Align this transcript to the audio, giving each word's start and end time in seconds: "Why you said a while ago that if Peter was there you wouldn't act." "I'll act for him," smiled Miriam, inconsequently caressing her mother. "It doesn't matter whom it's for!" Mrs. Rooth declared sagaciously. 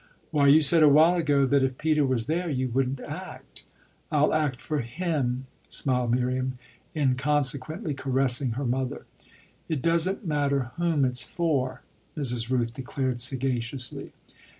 "Why 0.31 0.47
you 0.47 0.61
said 0.63 0.81
a 0.81 0.89
while 0.89 1.13
ago 1.13 1.45
that 1.45 1.61
if 1.63 1.77
Peter 1.77 2.03
was 2.03 2.25
there 2.25 2.49
you 2.49 2.69
wouldn't 2.69 3.01
act." 3.01 3.61
"I'll 4.09 4.33
act 4.33 4.59
for 4.59 4.79
him," 4.79 5.45
smiled 5.69 6.09
Miriam, 6.15 6.57
inconsequently 6.95 7.93
caressing 7.93 8.53
her 8.53 8.65
mother. 8.65 9.05
"It 9.69 9.83
doesn't 9.83 10.25
matter 10.25 10.71
whom 10.77 11.05
it's 11.05 11.23
for!" 11.23 11.83
Mrs. 12.17 12.49
Rooth 12.49 12.73
declared 12.73 13.21
sagaciously. 13.21 14.11